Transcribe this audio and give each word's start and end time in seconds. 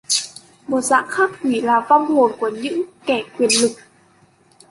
Một 0.67 0.81
dạng 0.81 1.05
khác 1.09 1.29
quỷ 1.43 1.61
là 1.61 1.85
vong 1.89 2.05
hồn 2.05 2.31
của 2.39 2.49
những 2.49 2.83
kẻ 3.05 3.23
Quyền 3.37 3.49
lực 3.61 3.71